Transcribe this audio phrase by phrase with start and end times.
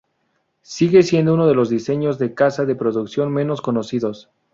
[0.63, 4.31] Sigue siendo uno de los diseños de caza de producción menos conocidos.